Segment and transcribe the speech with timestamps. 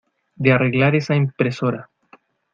[0.33, 1.91] de arreglar esa impresora.